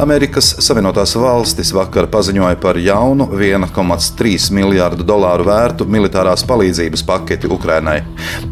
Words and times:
Amerikas 0.00 0.54
Savienotās 0.64 1.12
valstis 1.20 1.74
vakar 1.76 2.06
paziņoja 2.08 2.56
par 2.62 2.78
jaunu 2.80 3.26
1,3 3.36 4.46
miljārdu 4.56 5.04
dolāru 5.04 5.44
vērtu 5.44 5.84
militārās 5.84 6.40
palīdzības 6.48 7.02
paketi 7.04 7.50
Ukrainai. 7.52 7.98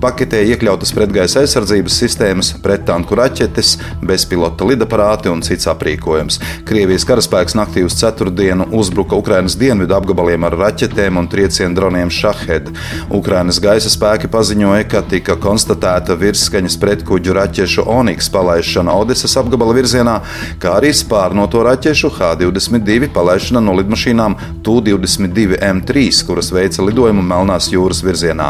Paketē 0.03 0.43
iekļautas 0.51 0.93
pretgaisa 0.93 1.41
aizsardzības 1.41 1.97
sistēmas, 2.03 2.51
prettanku 2.61 3.17
raķetes, 3.17 3.71
bezpilota 4.05 4.69
lidaparāti 4.69 5.33
un 5.33 5.41
cits 5.47 5.71
aprīkojums. 5.73 6.37
Krievijas 6.69 7.09
karaspēks 7.09 7.57
naktī 7.57 7.87
uz 7.87 7.97
ceturtdienu 7.97 8.69
uzbruka 8.77 9.17
Ukrainas 9.17 9.57
dienvidu 9.57 9.97
apgabaliem 9.97 10.45
ar 10.51 10.59
raķetēm 10.67 11.17
un 11.23 11.31
triecienu 11.33 11.81
droniem 11.81 12.13
Šahed. 12.13 12.69
Ukrainas 13.09 13.63
gaisa 13.65 13.89
spēki 13.95 14.29
paziņoja, 14.37 14.85
ka 14.93 15.01
tika 15.15 15.39
konstatēta 15.41 16.19
virsskaņas 16.21 16.77
pretkuģu 16.85 17.41
raķešu 17.41 17.89
Oniks 17.89 18.29
palaišana 18.37 19.01
Odesas 19.01 19.41
apgabala 19.41 19.81
virzienā, 19.81 20.21
kā 20.61 20.77
arī 20.77 20.93
spārnu 20.93 21.38
plānoto 21.39 21.61
raķešu 21.63 22.09
H-22 22.11 23.13
palaišana 23.15 23.61
no 23.63 23.75
lidmašīnām 23.79 24.35
Tu-22 24.67 25.61
M3, 25.63 26.09
kuras 26.27 26.49
veica 26.51 26.83
lidojumu 26.83 27.23
Melnās 27.23 27.69
jūras 27.71 28.01
virzienā. 28.03 28.49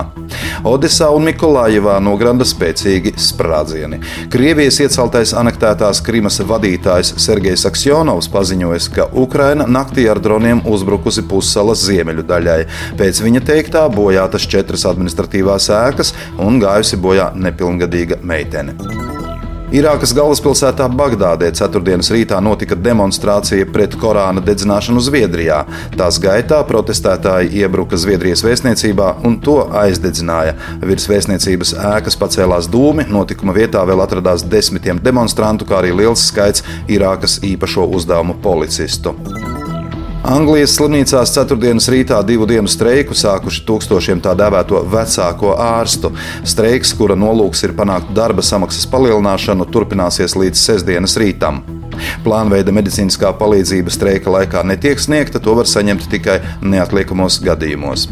Odesā 0.65 1.11
un 1.13 1.27
Mikolājevā 1.29 1.99
nogranda 2.01 2.47
spēcīgi 2.49 3.13
sprādzieni. 3.21 4.01
Krievijas 4.33 4.81
ieceltais 4.81 5.35
anektētās 5.37 6.01
Krimas 6.07 6.41
vadītājs 6.41 7.13
Sergejs 7.21 7.67
Aksjonovs 7.69 8.31
paziņoja, 8.33 8.81
ka 8.95 9.09
Ukraina 9.13 9.69
naktī 9.69 10.09
ar 10.09 10.23
droniem 10.25 10.65
uzbrukusi 10.65 11.27
pussalas 11.29 11.85
ziemeļu 11.85 12.25
daļai. 12.31 12.63
Pēc 12.97 13.21
viņa 13.27 13.45
teiktā 13.53 13.85
bojātas 13.93 14.49
četras 14.49 14.89
administratīvās 14.89 15.69
ēkas 15.83 16.17
un 16.41 16.57
gājusi 16.65 17.03
bojā 17.05 17.35
nepilngadīga 17.37 18.23
meitene. 18.25 19.08
Irākas 19.69 20.15
galvaspilsētā 20.17 20.87
Bagdādē 20.97 21.51
ceturtdienas 21.53 22.09
rītā 22.15 22.39
notika 22.41 22.73
demonstrācija 22.81 23.67
pret 23.69 23.93
Korāna 24.01 24.41
dedzināšanu 24.41 25.03
Zviedrijā. 25.05 25.59
Tās 25.93 26.17
gaitā 26.25 26.63
protestētāji 26.71 27.53
iebruka 27.61 27.99
Zviedrijas 28.01 28.41
vēstniecībā 28.47 29.11
un 29.29 29.37
to 29.45 29.59
aizdedzināja. 29.83 30.57
Virs 30.89 31.05
vēstniecības 31.13 31.75
ēkas 31.91 32.17
pacēlās 32.17 32.71
dūmi, 32.73 33.11
notikuma 33.13 33.53
vietā 33.61 33.85
vēl 33.85 34.01
atradās 34.07 34.47
desmitiem 34.49 35.05
demonstrantu, 35.05 35.69
kā 35.69 35.83
arī 35.83 35.93
liels 36.01 36.25
skaits 36.33 36.65
Irākas 36.89 37.37
īpašo 37.45 37.85
uzdevumu 37.93 38.41
policistu. 38.41 39.13
Anglijas 40.27 40.73
slimnīcās 40.75 41.31
ceturtdienas 41.31 41.87
rītā 41.93 42.19
divu 42.27 42.47
dienu 42.51 42.69
streiku 42.71 43.15
sākuši 43.15 43.63
tūkstošiem 43.69 44.23
tā 44.25 44.35
dēvēto 44.39 44.81
vecāko 44.91 45.55
ārstu. 45.63 46.11
Streiks, 46.43 46.91
kura 46.99 47.15
nolūks 47.15 47.63
ir 47.69 47.77
panākt 47.79 48.11
darba 48.17 48.43
samaksas 48.43 48.89
palielināšanu, 48.91 49.69
turpināsies 49.71 50.35
līdz 50.39 50.65
sestdienas 50.65 51.15
rītam. 51.23 51.63
Plānveida 52.27 52.75
medicīniskā 52.75 53.31
palīdzība 53.39 53.95
streika 53.95 54.35
laikā 54.35 54.67
netiek 54.67 54.99
sniegta, 54.99 55.43
to 55.43 55.55
var 55.59 55.71
saņemt 55.71 56.11
tikai 56.11 56.41
neatliekamos 56.67 57.41
gadījumos. 57.47 58.09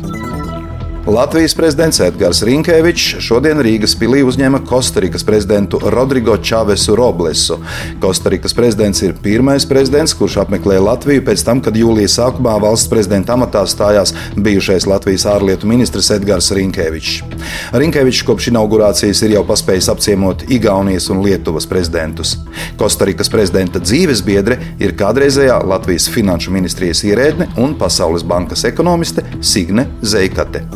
Latvijas 1.06 1.54
prezidents 1.54 2.00
Edgars 2.00 2.42
Rinkevičs 2.42 3.20
šodien 3.22 3.60
Rīgas 3.62 3.92
pilī 3.94 4.24
uzņēma 4.26 4.58
Kostarikas 4.66 5.22
prezidentu 5.22 5.78
Rodrigo 5.94 6.34
Čavesu 6.36 6.96
Roblesu. 6.98 7.60
Kostarikas 8.02 8.54
prezidents 8.54 9.04
ir 9.06 9.14
pirmais 9.22 9.62
prezidents, 9.70 10.16
kurš 10.18 10.40
apmeklē 10.42 10.80
Latviju 10.82 11.22
pēc 11.28 11.44
tam, 11.46 11.60
kad 11.62 11.78
jūlijas 11.78 12.16
sākumā 12.18 12.56
valsts 12.64 12.90
prezidenta 12.90 13.36
amatā 13.36 13.62
stājās 13.70 14.16
bijušais 14.34 14.88
Latvijas 14.90 15.28
ārlietu 15.30 15.70
ministrs 15.70 16.10
Edgars 16.10 16.50
Rinkevičs. 16.58 17.22
Rinkevičs 17.70 18.26
kopš 18.26 18.50
inaugurācijas 18.50 19.22
ir 19.22 19.36
jau 19.36 19.44
paspējis 19.46 19.92
apciemot 19.94 20.42
Igaunijas 20.50 21.06
un 21.14 21.22
Lietuvas 21.22 21.70
prezidentus. 21.70 22.34
Kostarikas 22.82 23.30
prezidenta 23.30 23.78
dzīves 23.78 24.26
biedre 24.26 24.58
ir 24.82 24.98
kādreizējā 24.98 25.62
Latvijas 25.70 26.10
finanšu 26.10 26.58
ministrijas 26.58 27.06
ierēdne 27.06 27.52
un 27.62 27.78
Pasaules 27.78 28.26
bankas 28.26 28.66
ekonomiste 28.66 29.22
Signe 29.38 29.86
Zeikate. 30.02 30.66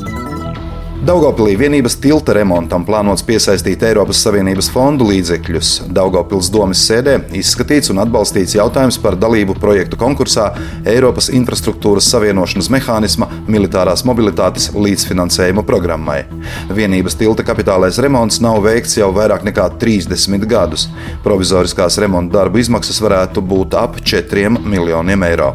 Daugopilī 1.00 1.54
vienības 1.56 1.94
tilta 1.96 2.34
remontam 2.36 2.82
plānots 2.84 3.22
piesaistīt 3.24 3.80
Eiropas 3.88 4.18
Savienības 4.20 4.66
fondu 4.68 5.06
līdzekļus. 5.08 5.70
Daugopils 5.96 6.50
domas 6.52 6.82
sēdē 6.84 7.14
izskatīts 7.40 7.88
un 7.94 8.02
atbalstīts 8.02 8.52
jautājums 8.58 8.98
par 9.00 9.16
dalību 9.16 9.56
projektu 9.62 9.96
konkursā 9.96 10.50
Eiropas 10.84 11.30
infrastruktūras 11.32 12.10
savienošanas 12.12 12.68
mehānisma 12.76 13.30
militārās 13.48 14.04
mobilitātes 14.04 14.68
līdzfinansējuma 14.76 15.64
programmai. 15.64 16.20
Vienības 16.68 17.16
tilta 17.16 17.48
kapitālais 17.48 17.96
remonts 18.04 18.42
nav 18.44 18.60
veikts 18.68 19.00
jau 19.00 19.08
vairāk 19.16 19.48
nekā 19.48 19.70
30 19.80 20.44
gadus. 20.52 20.90
Provizoriskās 21.24 21.96
remonta 22.04 22.42
darbu 22.42 22.60
izmaksas 22.60 23.00
varētu 23.00 23.40
būt 23.40 23.80
ap 23.80 24.02
4 24.04 24.52
miljoniem 24.60 25.30
eiro. 25.32 25.54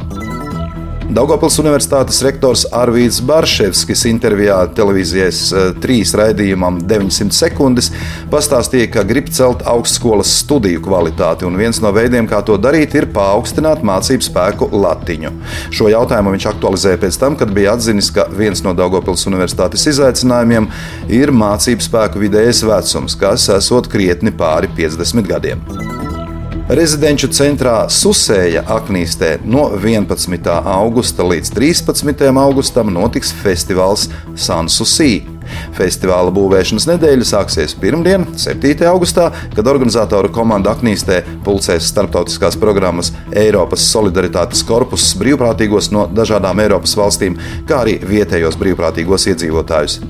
Daugopils 1.06 1.60
Universitātes 1.62 2.18
rektors 2.26 2.64
Arvīts 2.74 3.20
Barševskis 3.26 4.08
intervijā 4.10 4.56
televīzijas 4.74 5.42
eh, 5.54 5.66
trīs 5.82 6.16
raidījumam 6.18 6.80
900 6.90 7.36
sekundes 7.36 7.92
pastāstīja, 8.32 8.88
ka 8.96 9.04
grib 9.06 9.30
celt 9.30 9.62
augstskolas 9.70 10.32
studiju 10.42 10.82
kvalitāti, 10.88 11.46
un 11.46 11.60
viens 11.62 11.78
no 11.84 11.92
veidiem, 11.94 12.26
kā 12.30 12.42
to 12.48 12.58
darīt, 12.58 12.98
ir 12.98 13.10
paaugstināt 13.14 13.86
mācību 13.86 14.26
spēku 14.26 14.72
latiņu. 14.74 15.34
Šo 15.78 15.92
jautājumu 15.94 16.34
viņš 16.34 16.50
aktualizēja 16.56 17.02
pēc 17.04 17.20
tam, 17.22 17.38
kad 17.38 17.54
bija 17.54 17.76
atzinis, 17.78 18.10
ka 18.16 18.26
viens 18.34 18.66
no 18.66 18.74
Daugopils 18.78 19.28
Universitātes 19.30 19.86
izaicinājumiem 19.94 20.72
ir 21.14 21.34
mācību 21.36 21.86
spēku 21.86 22.26
vidējais 22.26 22.66
vecums, 22.66 23.20
kas 23.22 23.52
esot 23.60 23.92
krietni 23.94 24.34
pāri 24.34 24.74
50 24.74 25.30
gadiem. 25.30 25.95
Rezidenču 26.66 27.28
centrā 27.30 27.84
Susēja 27.94 28.64
Aknīstē 28.74 29.36
no 29.46 29.68
11. 29.78 30.48
augusta 30.50 31.22
līdz 31.22 31.52
13. 31.54 32.24
augustam 32.42 32.90
notiks 32.90 33.30
festivāls 33.44 34.08
Sansusī. 34.34 35.28
Festivāla 35.78 36.34
būvēšanas 36.34 36.88
nedēļa 36.90 37.28
sāksies 37.30 37.78
pirmdien, 37.78 38.26
7. 38.42 38.82
augustā, 38.90 39.28
kad 39.54 39.70
organizatoru 39.70 40.34
komanda 40.34 40.74
Aknīstē 40.74 41.20
pulcēs 41.46 41.86
starptautiskās 41.92 42.58
programmas 42.58 43.14
Eiropas 43.30 43.86
Solidaritātes 43.86 44.66
korpusus 44.66 45.14
brīvprātīgos 45.22 45.92
no 45.94 46.08
dažādām 46.10 46.66
Eiropas 46.66 46.98
valstīm, 46.98 47.38
kā 47.70 47.84
arī 47.86 48.00
vietējos 48.02 48.58
brīvprātīgos 48.58 49.30
iedzīvotājus. 49.36 50.02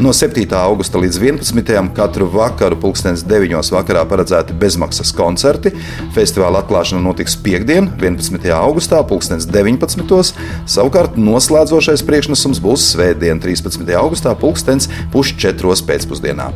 No 0.00 0.12
7. 0.12 0.46
augusta 0.56 1.00
līdz 1.02 1.18
11. 1.22 1.90
katru 1.96 2.28
vakaru, 2.32 2.78
pulkstenes 2.82 3.24
9. 3.28 3.54
vakarā 3.74 4.04
paredzēti 4.08 4.56
bezmaksas 4.58 5.12
koncerti. 5.16 5.74
Festivāla 6.16 6.62
atklāšana 6.62 7.02
notiks 7.04 7.36
piekdien, 7.36 7.90
11. 8.00 8.48
augustā, 8.56 9.02
pulkstenes 9.06 9.46
19. 9.50 10.34
Savukārt 10.66 11.18
noslēdzošais 11.20 12.04
priekšnesums 12.08 12.62
būs 12.62 12.92
svētdien, 12.94 13.42
13. 13.42 13.84
augustā, 13.98 14.34
pulkstenes 14.38 14.90
pusčetros 15.12 15.84
pēcpusdienā. 15.86 16.50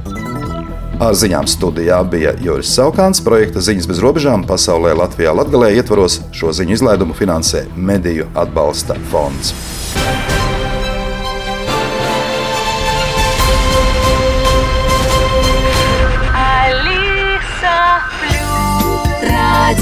Ar 0.96 1.12
ziņām 1.12 1.44
studijā 1.44 1.98
bija 2.08 2.32
Juris 2.40 2.70
Saukāns, 2.72 3.20
projekta 3.20 3.60
Ziņas 3.60 3.88
bez 3.90 4.00
robežām 4.00 4.46
pasaulē 4.48 4.94
Latvijā 4.96 5.34
Latgalē 5.36 5.74
ietvaros 5.76 6.22
šo 6.32 6.54
ziņu 6.56 6.78
izlaidumu 6.78 7.16
finansē 7.18 7.66
Mediju 7.76 8.30
atbalsta 8.32 8.96
fonds. 9.12 9.52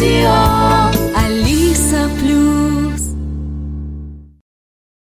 Radio 0.04 0.63